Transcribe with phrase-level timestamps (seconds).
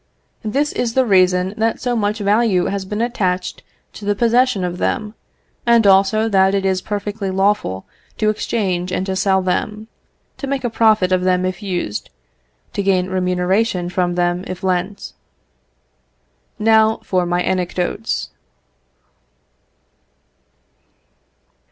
[0.43, 3.61] This is the reason that so much value has been attached
[3.93, 5.13] to the possession of them,
[5.63, 7.85] and also that it is perfectly lawful
[8.17, 9.89] to exchange and to sell them,
[10.37, 12.09] to make a profit of them if used,
[12.73, 15.13] to gain remuneration from them if lent.
[16.57, 18.31] Now for my anecdotes.